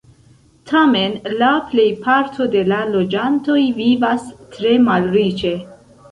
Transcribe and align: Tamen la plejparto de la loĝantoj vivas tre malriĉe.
Tamen 0.69 1.11
la 1.41 1.49
plejparto 1.73 2.47
de 2.55 2.63
la 2.71 2.79
loĝantoj 2.93 3.57
vivas 3.81 4.25
tre 4.55 4.71
malriĉe. 4.87 5.53